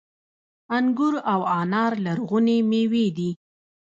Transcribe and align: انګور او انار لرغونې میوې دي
انګور 0.77 1.15
او 1.33 1.41
انار 1.61 1.93
لرغونې 2.05 2.57
میوې 2.69 3.05
دي 3.17 3.29